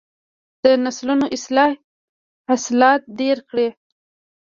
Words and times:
د 0.63 0.65
نسلونو 0.83 1.25
اصلاح 1.35 1.71
حاصلات 2.47 3.01
ډیر 3.19 3.37
کړي. 3.49 3.67